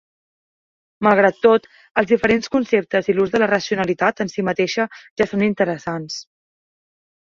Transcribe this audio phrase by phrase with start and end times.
[1.07, 1.67] Malgrat tot,
[2.03, 6.23] els diferents conceptes i l'ús de la "racionalitat" en sí mateixa ja són interessants.